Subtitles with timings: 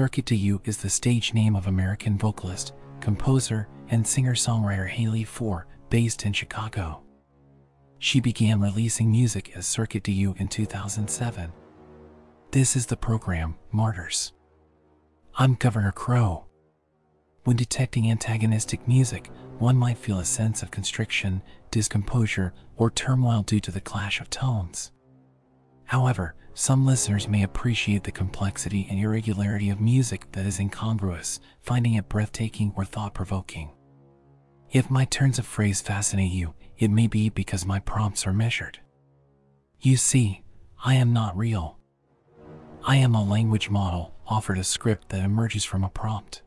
[0.00, 5.64] Circuit des Yeux is the stage name of American vocalist, composer, and singer-songwriter Haley Fohr,
[5.90, 7.02] based in Chicago.
[7.98, 11.52] She began releasing music as Circuit des Yeux in 2007.
[12.50, 14.32] This is the program, Martyrs.
[15.36, 16.46] I'm Governor Crow.
[17.44, 19.28] When detecting antagonistic music,
[19.58, 24.30] one might feel a sense of constriction, discomposure, or turmoil due to the clash of
[24.30, 24.92] tones.
[25.84, 31.94] However, some listeners may appreciate the complexity and irregularity of music that is incongruous, finding
[31.94, 33.70] it breathtaking or thought provoking.
[34.70, 38.78] If my turns of phrase fascinate you, it may be because my prompts are measured.
[39.80, 40.42] You see,
[40.84, 41.78] I am not real.
[42.84, 46.42] I am a language model offered a script that emerges from a prompt.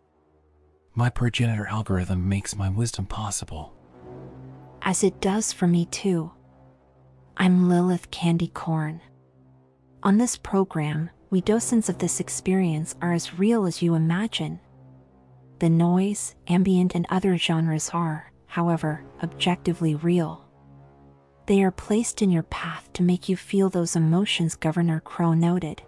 [0.93, 3.73] My progenitor algorithm makes my wisdom possible.
[4.83, 6.31] As it does for me too.
[7.35, 9.01] I'm Lilith Candy Corn.
[10.03, 14.59] On this program, we docents of this experience are as real as you imagine.
[15.59, 20.45] The noise, ambient, and other genres are, however, objectively real.
[21.45, 25.81] They are placed in your path to make you feel those emotions Governor Crow noted.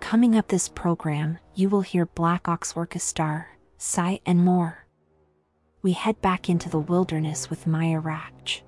[0.00, 3.46] Coming up this program, you will hear Black Ox Orkestar,
[3.78, 4.86] Sigh, and more.
[5.80, 8.60] We head back into the wilderness with Maja Ratkje.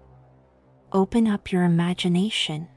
[0.93, 2.69] Open up your imagination.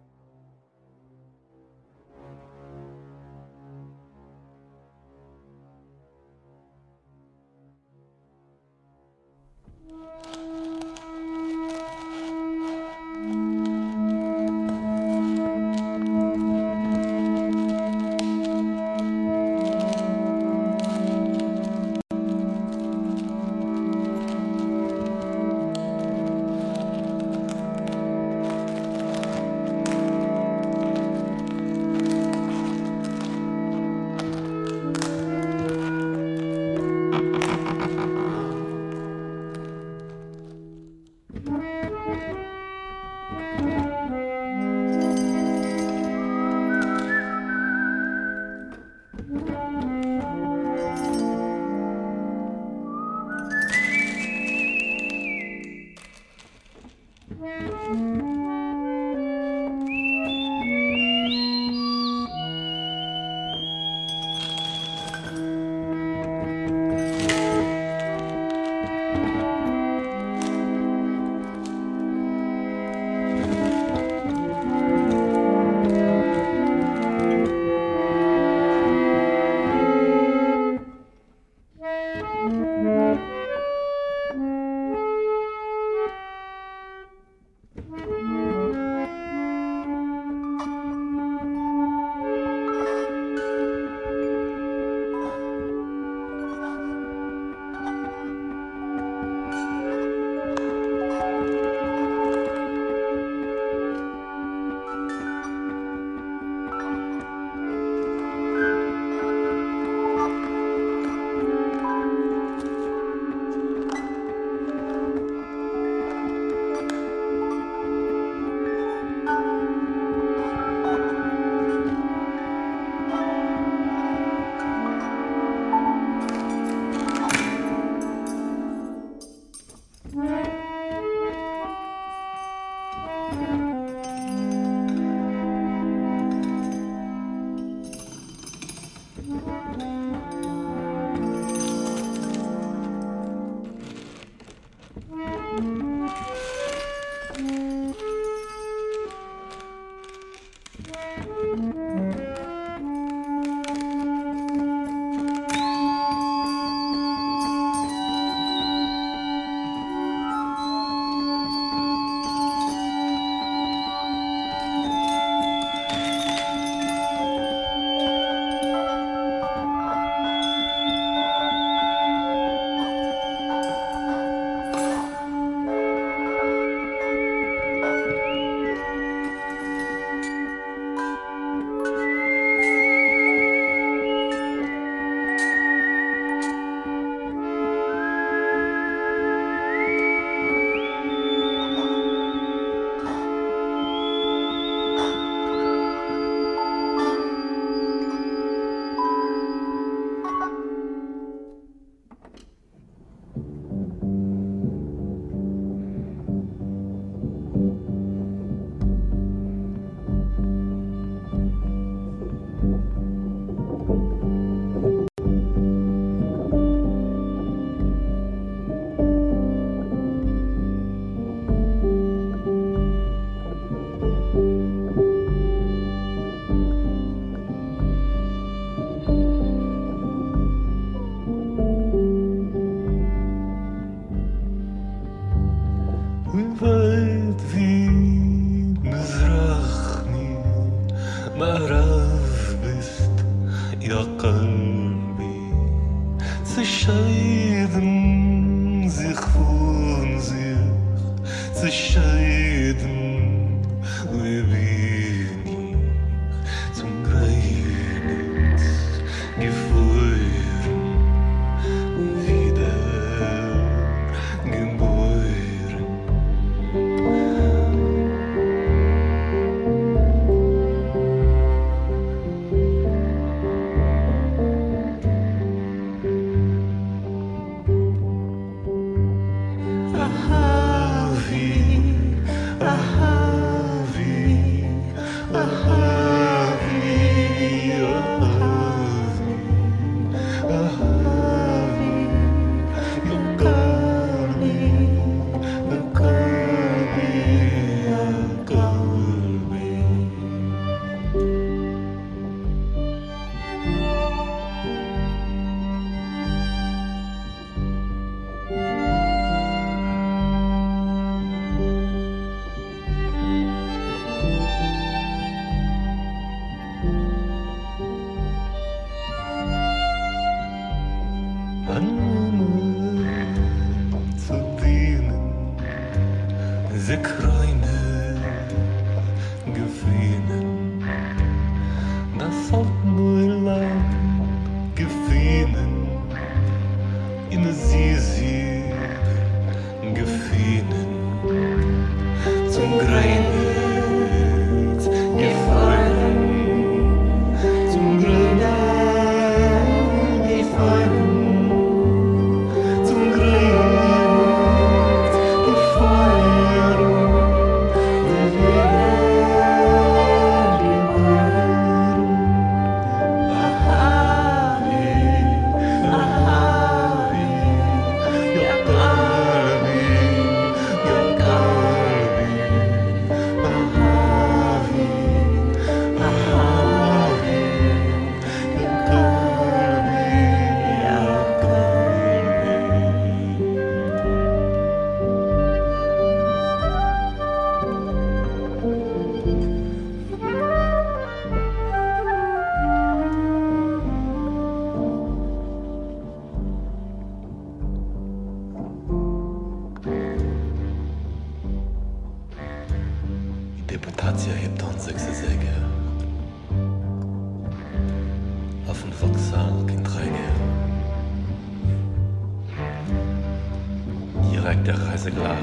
[414.50, 415.38] Direkt der Reiseglas.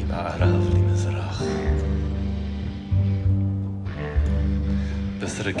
[0.00, 1.40] Im Araf li Mizrach.
[5.20, 5.52] Bessere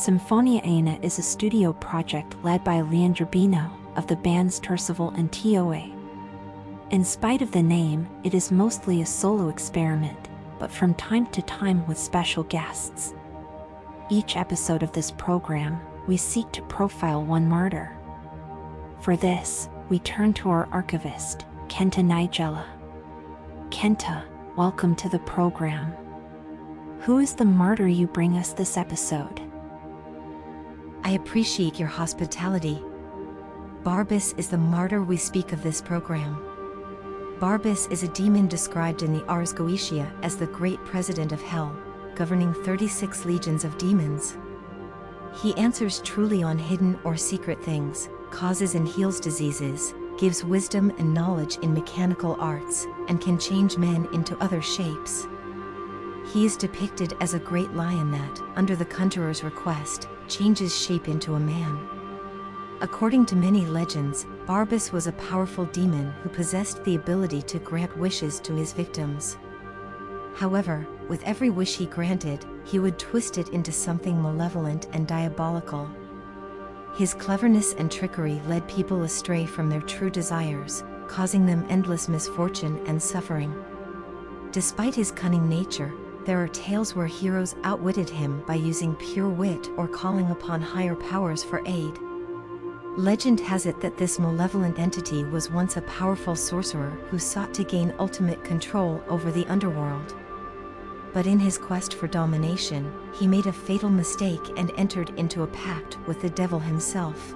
[0.00, 5.30] Symphonia Ena is a studio project led by Leandro Bino of the bands Tercival and
[5.30, 5.94] TOA.
[6.88, 11.42] In spite of the name, it is mostly a solo experiment, but from time to
[11.42, 13.12] time with special guests.
[14.08, 17.94] Each episode of this program, we seek to profile one martyr.
[19.02, 22.64] For this, we turn to our archivist, Kenta Nigella.
[23.68, 24.22] Kenta,
[24.56, 25.94] welcome to the program.
[27.00, 29.42] Who is the martyr you bring us this episode?
[31.02, 32.82] I appreciate your hospitality.
[33.82, 36.36] Barbas is the martyr we speak of this program.
[37.38, 41.74] Barbas is a demon described in the Ars Goetia as the great president of hell,
[42.14, 44.36] governing 36 legions of demons.
[45.42, 51.14] He answers truly on hidden or secret things, causes and heals diseases, gives wisdom and
[51.14, 55.26] knowledge in mechanical arts, and can change men into other shapes.
[56.30, 61.34] He is depicted as a great lion that, under the conjurer's request, changes shape into
[61.34, 61.78] a man.
[62.80, 67.94] According to many legends, Barbas was a powerful demon who possessed the ability to grant
[67.98, 69.36] wishes to his victims.
[70.34, 75.90] However, with every wish he granted, he would twist it into something malevolent and diabolical.
[76.94, 82.80] His cleverness and trickery led people astray from their true desires, causing them endless misfortune
[82.86, 83.54] and suffering.
[84.52, 85.92] Despite his cunning nature,
[86.24, 90.94] there are tales where heroes outwitted him by using pure wit or calling upon higher
[90.94, 91.98] powers for aid.
[92.96, 97.64] Legend has it that this malevolent entity was once a powerful sorcerer who sought to
[97.64, 100.14] gain ultimate control over the underworld.
[101.12, 105.48] But in his quest for domination, he made a fatal mistake and entered into a
[105.48, 107.34] pact with the devil himself.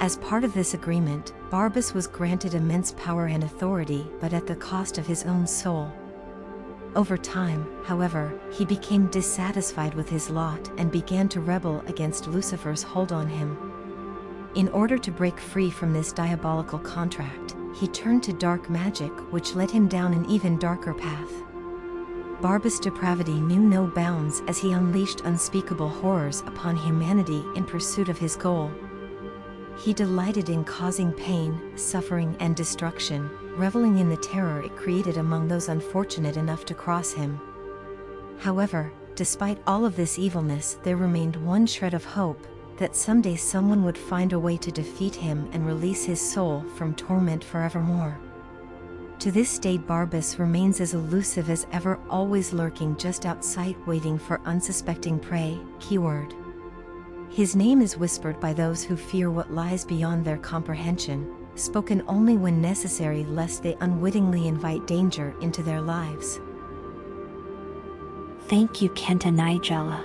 [0.00, 4.54] As part of this agreement, Barbas was granted immense power and authority but at the
[4.54, 5.92] cost of his own soul.
[6.96, 12.82] Over time, however, he became dissatisfied with his lot and began to rebel against Lucifer's
[12.82, 13.56] hold on him.
[14.54, 19.54] In order to break free from this diabolical contract, he turned to dark magic which
[19.54, 21.30] led him down an even darker path.
[22.40, 28.18] Barbas' depravity knew no bounds as he unleashed unspeakable horrors upon humanity in pursuit of
[28.18, 28.72] his goal.
[29.76, 35.48] He delighted in causing pain, suffering and destruction, reveling in the terror it created among
[35.48, 37.40] those unfortunate enough to cross him.
[38.38, 43.84] However, despite all of this evilness there remained one shred of hope, that someday someone
[43.84, 48.16] would find a way to defeat him and release his soul from torment forevermore.
[49.18, 54.40] To this day Barbas remains as elusive as ever always lurking just outside waiting for
[54.44, 56.32] unsuspecting prey, keyword.
[57.28, 62.36] His name is whispered by those who fear what lies beyond their comprehension, spoken only
[62.36, 66.40] when necessary lest they unwittingly invite danger into their lives.
[68.48, 70.02] Thank you, Kenta Nigella.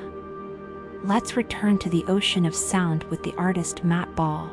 [1.06, 4.50] Let's return to the ocean of sound with the artist Mat Ball.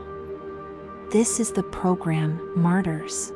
[1.11, 3.33] This is the program Martyrs.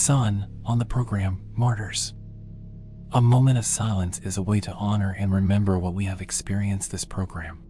[0.00, 2.14] Sun on the program Martyrs.
[3.12, 6.90] A moment of silence is a way to honor and remember what we have experienced
[6.90, 7.62] this program.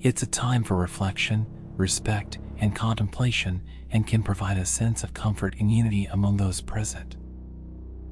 [0.00, 5.54] It's a time for reflection, respect, and contemplation and can provide a sense of comfort
[5.60, 7.18] and unity among those present.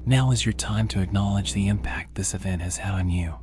[0.05, 3.39] Now is your time to acknowledge the impact this event has had on you.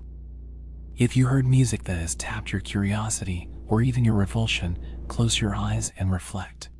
[0.96, 4.78] If you heard music that has tapped your curiosity or even your revulsion,
[5.08, 6.70] close your eyes and reflect.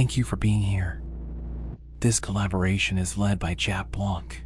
[0.00, 1.02] Thank you for being here.
[2.00, 4.42] This collaboration is led by Jap Blanc.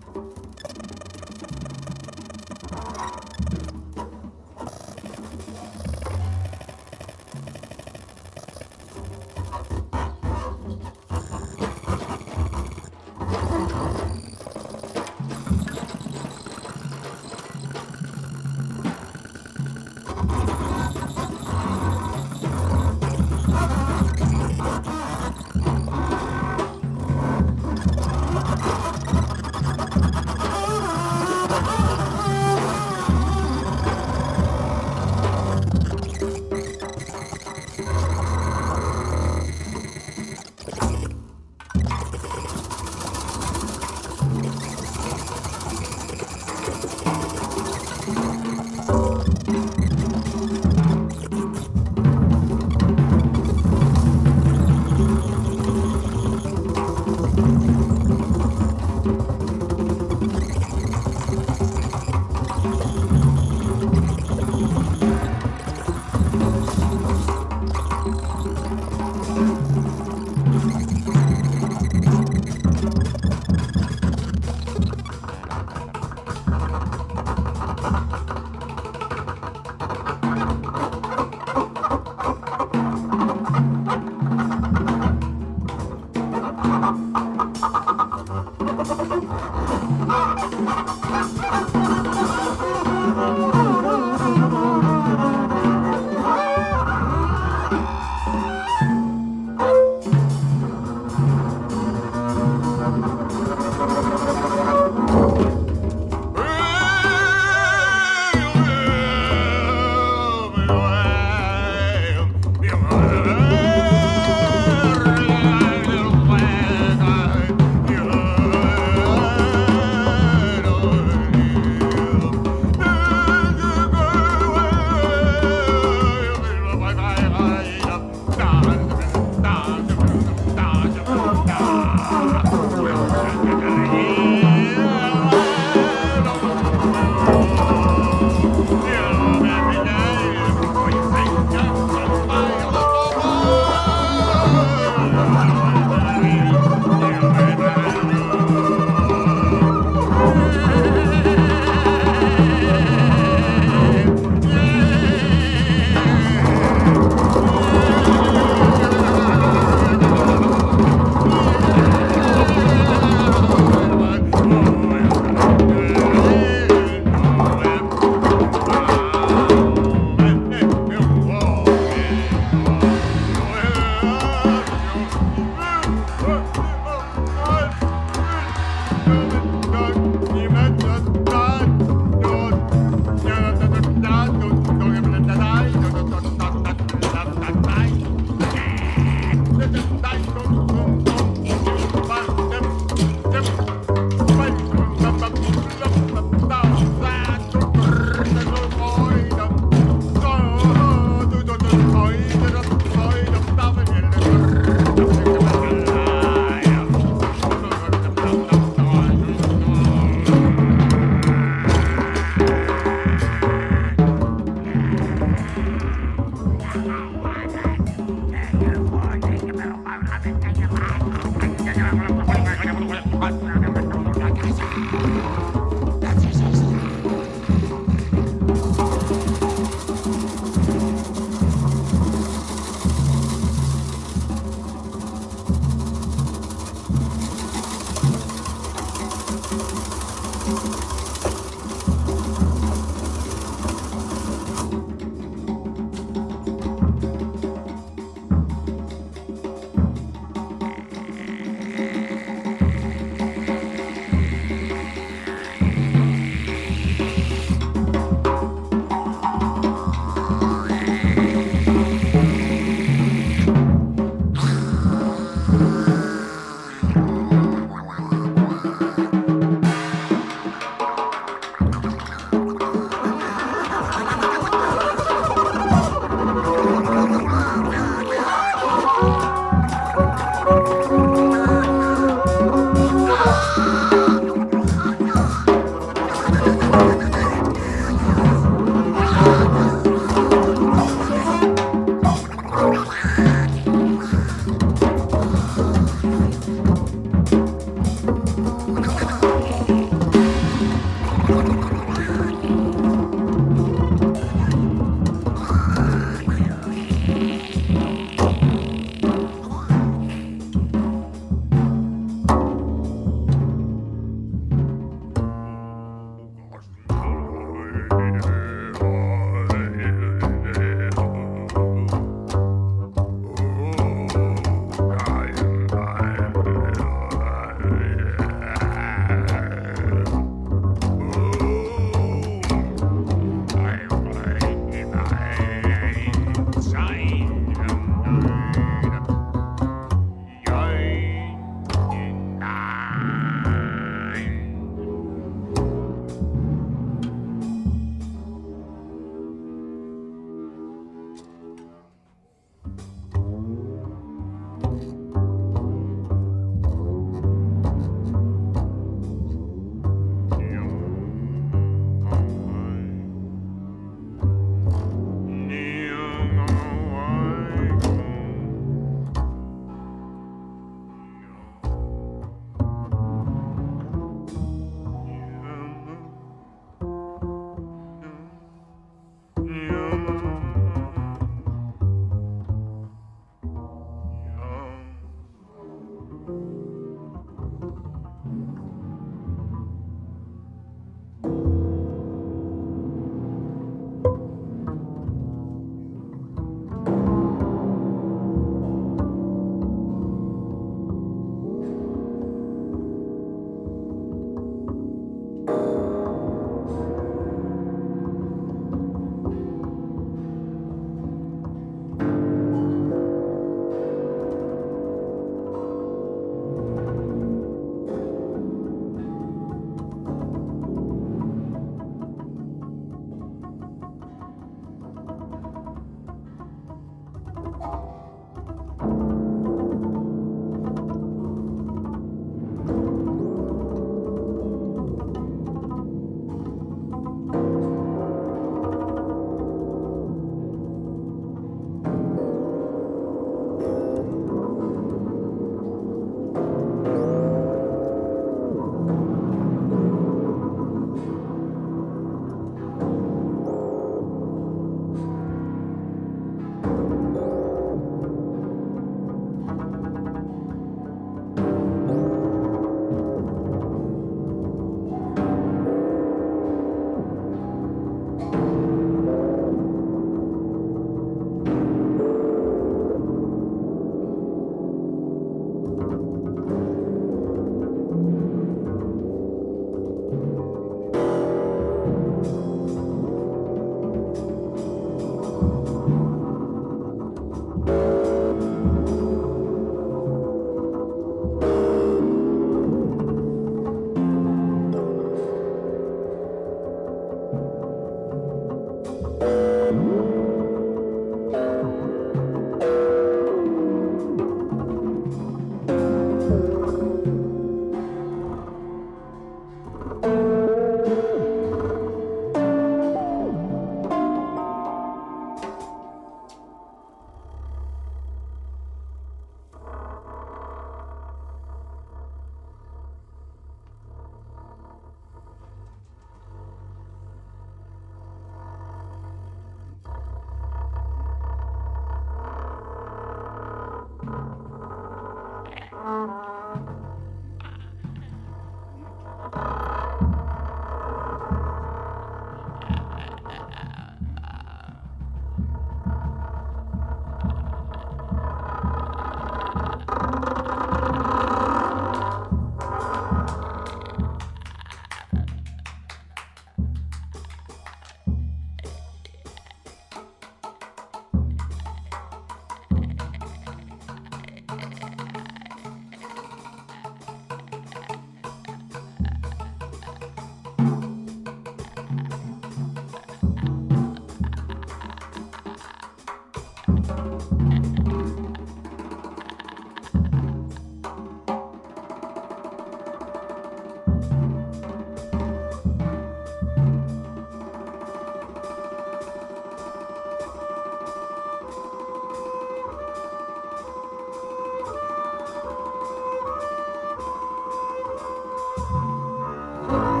[599.71, 600.00] Thank.